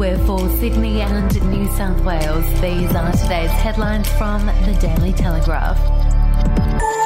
We're 0.00 0.16
for 0.20 0.48
Sydney 0.56 1.02
and 1.02 1.50
New 1.50 1.68
South 1.76 2.02
Wales. 2.06 2.46
These 2.62 2.90
are 2.94 3.12
today's 3.12 3.50
headlines 3.50 4.08
from 4.08 4.46
the 4.46 4.74
Daily 4.80 5.12
Telegraph. 5.12 5.76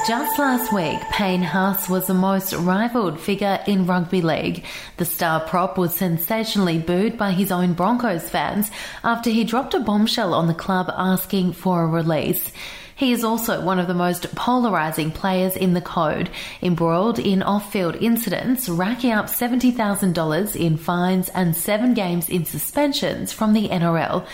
Just 0.07 0.39
last 0.39 0.73
week, 0.73 1.01
Payne 1.11 1.43
Haas 1.43 1.89
was 1.89 2.07
the 2.07 2.15
most 2.15 2.53
rivalled 2.53 3.19
figure 3.19 3.59
in 3.67 3.87
rugby 3.87 4.23
league. 4.23 4.65
The 4.99 5.05
star 5.05 5.41
prop 5.41 5.77
was 5.77 5.93
sensationally 5.93 6.79
booed 6.79 7.19
by 7.19 7.33
his 7.33 7.51
own 7.51 7.73
Broncos 7.73 8.31
fans 8.31 8.71
after 9.03 9.29
he 9.29 9.43
dropped 9.43 9.75
a 9.75 9.81
bombshell 9.81 10.33
on 10.33 10.47
the 10.47 10.55
club 10.55 10.89
asking 10.97 11.55
for 11.55 11.83
a 11.83 11.89
release. 11.89 12.53
He 12.97 13.11
is 13.11 13.25
also 13.25 13.61
one 13.61 13.81
of 13.81 13.89
the 13.89 13.95
most 13.95 14.33
polarising 14.37 15.13
players 15.13 15.57
in 15.57 15.75
the 15.75 15.81
code, 15.81 16.31
embroiled 16.63 17.19
in 17.19 17.43
off 17.43 17.73
field 17.73 17.97
incidents, 17.97 18.69
racking 18.69 19.11
up 19.11 19.27
$70,000 19.27 20.55
in 20.55 20.77
fines 20.77 21.29
and 21.31 21.57
seven 21.57 21.95
games 21.95 22.29
in 22.29 22.45
suspensions 22.45 23.33
from 23.33 23.53
the 23.53 23.69
NRL. 23.69 24.25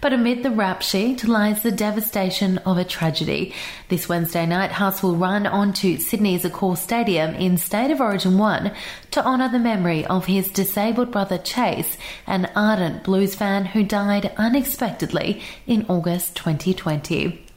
But 0.00 0.12
amid 0.12 0.42
the 0.42 0.50
rap 0.50 0.82
sheet 0.82 1.28
lies 1.28 1.62
the 1.62 1.70
devastation 1.70 2.58
of 2.58 2.76
a 2.76 2.84
tragedy. 2.84 3.54
This 3.88 4.08
Wednesday 4.08 4.46
night, 4.46 4.72
Haas 4.72 5.00
will 5.00 5.14
run 5.14 5.46
onto 5.46 5.98
Sydney's 5.98 6.42
Accor 6.42 6.76
Stadium 6.76 7.36
in 7.36 7.56
State 7.56 7.92
of 7.92 8.00
Origin 8.00 8.36
1 8.36 8.72
to 9.12 9.24
honour 9.24 9.48
the 9.48 9.60
memory 9.60 10.04
of 10.06 10.26
his 10.26 10.48
disabled 10.48 11.12
brother 11.12 11.38
Chase, 11.38 11.96
an 12.26 12.50
ardent 12.56 13.04
blues 13.04 13.36
fan 13.36 13.64
who 13.64 13.84
died 13.84 14.32
unexpectedly 14.36 15.40
in 15.68 15.86
August 15.88 16.34
2020. 16.34 17.47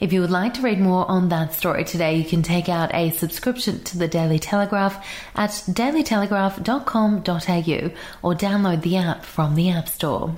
If 0.00 0.12
you 0.14 0.22
would 0.22 0.30
like 0.30 0.54
to 0.54 0.62
read 0.62 0.80
more 0.80 1.04
on 1.10 1.28
that 1.28 1.52
story 1.52 1.84
today, 1.84 2.16
you 2.16 2.24
can 2.24 2.42
take 2.42 2.70
out 2.70 2.94
a 2.94 3.10
subscription 3.10 3.84
to 3.84 3.98
the 3.98 4.08
Daily 4.08 4.38
Telegraph 4.38 5.06
at 5.34 5.50
dailytelegraph.com.au 5.50 7.90
or 8.22 8.34
download 8.34 8.80
the 8.80 8.96
app 8.96 9.26
from 9.26 9.56
the 9.56 9.68
App 9.68 9.90
Store. 9.90 10.34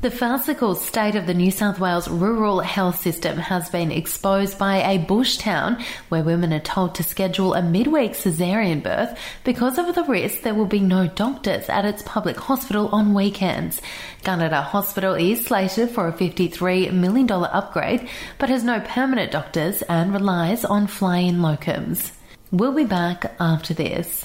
The 0.00 0.12
farcical 0.12 0.76
state 0.76 1.16
of 1.16 1.26
the 1.26 1.34
New 1.34 1.50
South 1.50 1.80
Wales 1.80 2.06
rural 2.06 2.60
health 2.60 3.00
system 3.00 3.36
has 3.36 3.68
been 3.68 3.90
exposed 3.90 4.56
by 4.56 4.76
a 4.76 4.98
bush 4.98 5.38
town 5.38 5.84
where 6.08 6.22
women 6.22 6.52
are 6.52 6.60
told 6.60 6.94
to 6.94 7.02
schedule 7.02 7.54
a 7.54 7.62
midweek 7.62 8.14
caesarean 8.14 8.78
birth 8.78 9.18
because 9.42 9.76
of 9.76 9.92
the 9.96 10.04
risk 10.04 10.42
there 10.42 10.54
will 10.54 10.66
be 10.66 10.78
no 10.78 11.08
doctors 11.08 11.68
at 11.68 11.84
its 11.84 12.04
public 12.04 12.36
hospital 12.36 12.88
on 12.92 13.12
weekends. 13.12 13.82
Gunnedah 14.22 14.62
Hospital 14.62 15.14
is 15.14 15.44
slated 15.44 15.90
for 15.90 16.06
a 16.06 16.12
$53 16.12 16.92
million 16.92 17.28
upgrade 17.28 18.08
but 18.38 18.50
has 18.50 18.62
no 18.62 18.78
permanent 18.78 19.32
doctors 19.32 19.82
and 19.82 20.12
relies 20.12 20.64
on 20.64 20.86
fly-in 20.86 21.38
locums. 21.38 22.12
We'll 22.52 22.70
be 22.70 22.84
back 22.84 23.34
after 23.40 23.74
this. 23.74 24.24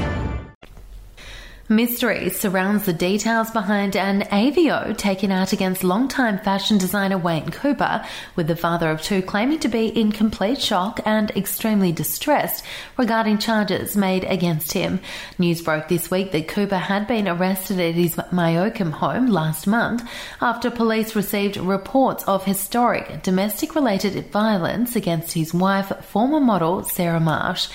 Mystery 1.71 2.29
surrounds 2.29 2.83
the 2.85 2.91
details 2.91 3.49
behind 3.49 3.95
an 3.95 4.23
AVO 4.23 4.97
taken 4.97 5.31
out 5.31 5.53
against 5.53 5.85
longtime 5.85 6.39
fashion 6.39 6.77
designer 6.77 7.17
Wayne 7.17 7.49
Cooper, 7.49 8.03
with 8.35 8.47
the 8.47 8.57
father 8.57 8.91
of 8.91 9.01
two 9.01 9.21
claiming 9.21 9.59
to 9.59 9.69
be 9.69 9.87
in 9.87 10.11
complete 10.11 10.61
shock 10.61 10.99
and 11.05 11.31
extremely 11.31 11.93
distressed 11.93 12.65
regarding 12.97 13.37
charges 13.37 13.95
made 13.95 14.25
against 14.25 14.73
him. 14.73 14.99
News 15.39 15.61
broke 15.61 15.87
this 15.87 16.11
week 16.11 16.33
that 16.33 16.49
Cooper 16.49 16.77
had 16.77 17.07
been 17.07 17.25
arrested 17.25 17.79
at 17.79 17.95
his 17.95 18.15
Myocum 18.15 18.91
home 18.91 19.27
last 19.27 19.65
month 19.65 20.03
after 20.41 20.69
police 20.69 21.15
received 21.15 21.55
reports 21.55 22.25
of 22.25 22.43
historic 22.43 23.23
domestic 23.23 23.75
related 23.75 24.29
violence 24.29 24.97
against 24.97 25.31
his 25.31 25.53
wife, 25.53 25.93
former 26.03 26.41
model 26.41 26.83
Sarah 26.83 27.21
Marsh. 27.21 27.69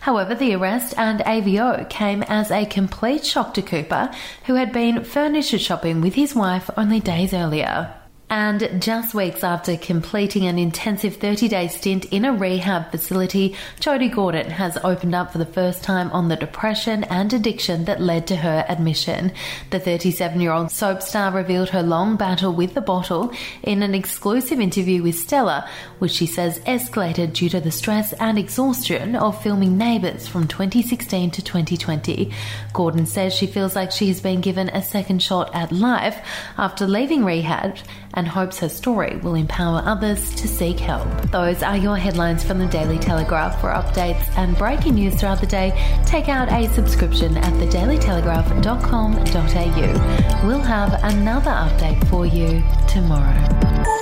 However, 0.00 0.34
the 0.34 0.54
arrest 0.54 0.94
and 0.96 1.20
AVO 1.20 1.88
came 1.88 2.24
as 2.24 2.50
a 2.50 2.64
complete 2.64 3.24
shock 3.24 3.41
to 3.54 3.62
Cooper, 3.62 4.10
who 4.46 4.54
had 4.54 4.72
been 4.72 5.04
furniture 5.04 5.58
shopping 5.58 6.00
with 6.00 6.14
his 6.14 6.34
wife 6.34 6.70
only 6.76 7.00
days 7.00 7.34
earlier. 7.34 7.94
And 8.32 8.80
just 8.80 9.12
weeks 9.12 9.44
after 9.44 9.76
completing 9.76 10.46
an 10.46 10.58
intensive 10.58 11.16
30 11.16 11.48
day 11.48 11.68
stint 11.68 12.06
in 12.06 12.24
a 12.24 12.32
rehab 12.32 12.90
facility, 12.90 13.54
Jodi 13.78 14.08
Gordon 14.08 14.48
has 14.48 14.78
opened 14.82 15.14
up 15.14 15.32
for 15.32 15.36
the 15.36 15.44
first 15.44 15.84
time 15.84 16.10
on 16.12 16.28
the 16.28 16.36
depression 16.36 17.04
and 17.04 17.30
addiction 17.30 17.84
that 17.84 18.00
led 18.00 18.26
to 18.28 18.36
her 18.36 18.64
admission. 18.70 19.32
The 19.68 19.78
37 19.78 20.40
year 20.40 20.52
old 20.52 20.70
soap 20.70 21.02
star 21.02 21.30
revealed 21.30 21.68
her 21.68 21.82
long 21.82 22.16
battle 22.16 22.54
with 22.54 22.72
the 22.72 22.80
bottle 22.80 23.34
in 23.62 23.82
an 23.82 23.94
exclusive 23.94 24.60
interview 24.60 25.02
with 25.02 25.18
Stella, 25.18 25.68
which 25.98 26.12
she 26.12 26.24
says 26.24 26.58
escalated 26.60 27.34
due 27.34 27.50
to 27.50 27.60
the 27.60 27.70
stress 27.70 28.14
and 28.14 28.38
exhaustion 28.38 29.14
of 29.14 29.42
filming 29.42 29.76
Neighbours 29.76 30.26
from 30.26 30.48
2016 30.48 31.32
to 31.32 31.44
2020. 31.44 32.32
Gordon 32.72 33.04
says 33.04 33.34
she 33.34 33.46
feels 33.46 33.76
like 33.76 33.92
she 33.92 34.08
has 34.08 34.22
been 34.22 34.40
given 34.40 34.70
a 34.70 34.82
second 34.82 35.22
shot 35.22 35.54
at 35.54 35.70
life 35.70 36.18
after 36.56 36.86
leaving 36.86 37.26
rehab 37.26 37.76
and 38.14 38.21
hopes 38.26 38.58
her 38.58 38.68
story 38.68 39.16
will 39.16 39.34
empower 39.34 39.80
others 39.84 40.34
to 40.34 40.46
seek 40.48 40.78
help. 40.78 41.08
Those 41.30 41.62
are 41.62 41.76
your 41.76 41.96
headlines 41.96 42.44
from 42.44 42.58
the 42.58 42.66
Daily 42.66 42.98
Telegraph. 42.98 43.60
For 43.60 43.70
updates 43.70 44.26
and 44.36 44.56
breaking 44.56 44.94
news 44.94 45.20
throughout 45.20 45.40
the 45.40 45.46
day, 45.46 45.70
take 46.06 46.28
out 46.28 46.50
a 46.52 46.72
subscription 46.74 47.36
at 47.36 47.52
thedailytelegraph.com.au. 47.54 50.46
We'll 50.46 50.60
have 50.60 51.00
another 51.04 51.50
update 51.50 52.08
for 52.08 52.26
you 52.26 52.62
tomorrow. 52.88 54.01